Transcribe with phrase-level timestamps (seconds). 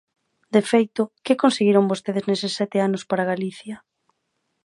[0.53, 3.75] De feito, ¿que conseguiron vostedes neses sete anos para Galicia?